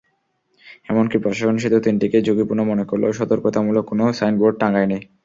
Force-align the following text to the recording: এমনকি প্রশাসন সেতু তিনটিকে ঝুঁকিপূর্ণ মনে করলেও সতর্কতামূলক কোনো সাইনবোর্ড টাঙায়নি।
এমনকি 0.89 1.17
প্রশাসন 1.23 1.55
সেতু 1.57 1.77
তিনটিকে 1.85 2.17
ঝুঁকিপূর্ণ 2.21 2.61
মনে 2.63 2.83
করলেও 2.89 3.17
সতর্কতামূলক 3.19 3.83
কোনো 3.89 4.03
সাইনবোর্ড 4.19 4.55
টাঙায়নি। 4.61 4.99